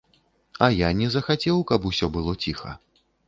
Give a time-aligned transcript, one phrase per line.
[0.67, 2.75] А я не захацеў, каб усё было ціха.